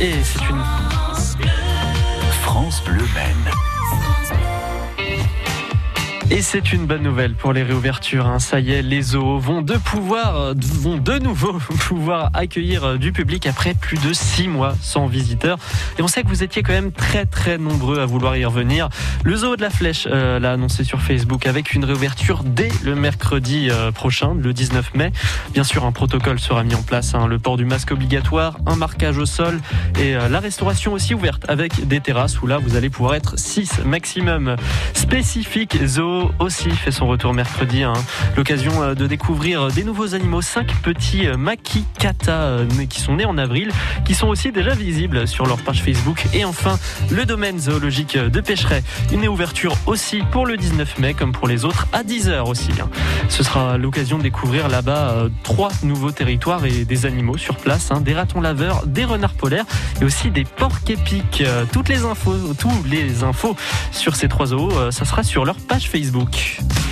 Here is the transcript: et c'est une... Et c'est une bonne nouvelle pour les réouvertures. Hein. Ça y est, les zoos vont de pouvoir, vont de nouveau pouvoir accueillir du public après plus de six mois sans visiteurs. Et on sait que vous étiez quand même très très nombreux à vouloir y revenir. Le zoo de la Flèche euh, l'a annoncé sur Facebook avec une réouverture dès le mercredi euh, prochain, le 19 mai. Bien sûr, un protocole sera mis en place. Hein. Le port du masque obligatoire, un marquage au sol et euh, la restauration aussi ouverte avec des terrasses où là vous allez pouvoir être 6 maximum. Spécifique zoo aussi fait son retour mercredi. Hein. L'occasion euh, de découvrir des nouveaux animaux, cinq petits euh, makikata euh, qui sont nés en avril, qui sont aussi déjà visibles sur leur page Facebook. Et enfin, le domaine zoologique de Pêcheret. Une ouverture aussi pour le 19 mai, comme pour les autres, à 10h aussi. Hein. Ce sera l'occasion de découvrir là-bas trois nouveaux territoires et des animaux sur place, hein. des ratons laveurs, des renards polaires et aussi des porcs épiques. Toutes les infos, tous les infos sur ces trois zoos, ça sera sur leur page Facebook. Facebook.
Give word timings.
et 0.00 0.24
c'est 0.24 0.48
une... 0.48 0.99
Et 6.32 6.42
c'est 6.42 6.72
une 6.72 6.86
bonne 6.86 7.02
nouvelle 7.02 7.34
pour 7.34 7.52
les 7.52 7.64
réouvertures. 7.64 8.28
Hein. 8.28 8.38
Ça 8.38 8.60
y 8.60 8.70
est, 8.70 8.82
les 8.82 9.02
zoos 9.02 9.40
vont 9.40 9.62
de 9.62 9.74
pouvoir, 9.74 10.54
vont 10.54 10.96
de 10.96 11.18
nouveau 11.18 11.52
pouvoir 11.88 12.30
accueillir 12.34 13.00
du 13.00 13.10
public 13.10 13.48
après 13.48 13.74
plus 13.74 13.98
de 13.98 14.12
six 14.12 14.46
mois 14.46 14.76
sans 14.80 15.08
visiteurs. 15.08 15.58
Et 15.98 16.02
on 16.02 16.06
sait 16.08 16.22
que 16.22 16.28
vous 16.28 16.44
étiez 16.44 16.62
quand 16.62 16.72
même 16.72 16.92
très 16.92 17.26
très 17.26 17.58
nombreux 17.58 17.98
à 17.98 18.06
vouloir 18.06 18.36
y 18.36 18.44
revenir. 18.44 18.90
Le 19.24 19.34
zoo 19.34 19.56
de 19.56 19.60
la 19.60 19.70
Flèche 19.70 20.06
euh, 20.08 20.38
l'a 20.38 20.52
annoncé 20.52 20.84
sur 20.84 21.02
Facebook 21.02 21.48
avec 21.48 21.74
une 21.74 21.84
réouverture 21.84 22.44
dès 22.44 22.70
le 22.84 22.94
mercredi 22.94 23.68
euh, 23.68 23.90
prochain, 23.90 24.36
le 24.40 24.52
19 24.52 24.94
mai. 24.94 25.10
Bien 25.52 25.64
sûr, 25.64 25.84
un 25.84 25.92
protocole 25.92 26.38
sera 26.38 26.62
mis 26.62 26.76
en 26.76 26.82
place. 26.82 27.12
Hein. 27.16 27.26
Le 27.26 27.40
port 27.40 27.56
du 27.56 27.64
masque 27.64 27.90
obligatoire, 27.90 28.56
un 28.66 28.76
marquage 28.76 29.18
au 29.18 29.26
sol 29.26 29.60
et 29.98 30.14
euh, 30.14 30.28
la 30.28 30.38
restauration 30.38 30.92
aussi 30.92 31.12
ouverte 31.12 31.44
avec 31.48 31.88
des 31.88 31.98
terrasses 31.98 32.40
où 32.40 32.46
là 32.46 32.58
vous 32.58 32.76
allez 32.76 32.88
pouvoir 32.88 33.16
être 33.16 33.36
6 33.36 33.80
maximum. 33.84 34.54
Spécifique 34.94 35.76
zoo 35.84 36.19
aussi 36.38 36.70
fait 36.70 36.90
son 36.90 37.06
retour 37.06 37.34
mercredi. 37.34 37.82
Hein. 37.82 37.92
L'occasion 38.36 38.82
euh, 38.82 38.94
de 38.94 39.06
découvrir 39.06 39.68
des 39.68 39.84
nouveaux 39.84 40.14
animaux, 40.14 40.42
cinq 40.42 40.74
petits 40.82 41.26
euh, 41.26 41.36
makikata 41.36 42.32
euh, 42.32 42.66
qui 42.88 43.00
sont 43.00 43.16
nés 43.16 43.24
en 43.24 43.38
avril, 43.38 43.70
qui 44.04 44.14
sont 44.14 44.28
aussi 44.28 44.52
déjà 44.52 44.74
visibles 44.74 45.26
sur 45.26 45.46
leur 45.46 45.58
page 45.58 45.82
Facebook. 45.82 46.26
Et 46.32 46.44
enfin, 46.44 46.78
le 47.10 47.24
domaine 47.24 47.58
zoologique 47.58 48.16
de 48.16 48.40
Pêcheret. 48.40 48.82
Une 49.12 49.26
ouverture 49.28 49.74
aussi 49.86 50.22
pour 50.30 50.46
le 50.46 50.56
19 50.56 50.98
mai, 50.98 51.14
comme 51.14 51.32
pour 51.32 51.48
les 51.48 51.64
autres, 51.64 51.86
à 51.92 52.02
10h 52.02 52.48
aussi. 52.48 52.72
Hein. 52.80 52.88
Ce 53.28 53.42
sera 53.42 53.78
l'occasion 53.78 54.18
de 54.18 54.22
découvrir 54.22 54.68
là-bas 54.68 55.28
trois 55.42 55.70
nouveaux 55.82 56.12
territoires 56.12 56.64
et 56.64 56.84
des 56.84 57.06
animaux 57.06 57.38
sur 57.38 57.56
place, 57.56 57.90
hein. 57.90 58.00
des 58.00 58.14
ratons 58.14 58.40
laveurs, 58.40 58.86
des 58.86 59.04
renards 59.04 59.34
polaires 59.34 59.66
et 60.00 60.04
aussi 60.04 60.30
des 60.30 60.44
porcs 60.44 60.80
épiques. 60.88 61.42
Toutes 61.72 61.88
les 61.88 62.04
infos, 62.04 62.54
tous 62.58 62.72
les 62.86 63.22
infos 63.22 63.56
sur 63.92 64.16
ces 64.16 64.28
trois 64.28 64.46
zoos, 64.46 64.90
ça 64.90 65.04
sera 65.04 65.22
sur 65.22 65.44
leur 65.44 65.56
page 65.56 65.88
Facebook. 65.88 66.09
Facebook. 66.10 66.89